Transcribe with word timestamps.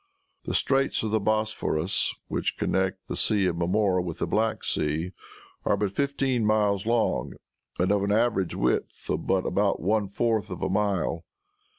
The 0.45 0.55
straits 0.55 1.03
of 1.03 1.11
the 1.11 1.19
Bosporus, 1.19 2.15
which 2.27 2.57
connect 2.57 3.07
the 3.07 3.15
Sea 3.15 3.45
of 3.45 3.57
Marmora 3.57 4.01
with 4.01 4.17
the 4.17 4.25
Black 4.25 4.63
Sea, 4.63 5.11
are 5.63 5.77
but 5.77 5.91
fifteen 5.91 6.43
miles 6.43 6.87
long 6.87 7.33
and 7.77 7.91
of 7.91 8.01
an 8.03 8.11
average 8.11 8.55
width 8.55 9.07
of 9.11 9.27
but 9.27 9.45
about 9.45 9.79
one 9.79 10.07
fourth 10.07 10.49
of 10.49 10.63
a 10.63 10.69
mile. 10.69 11.23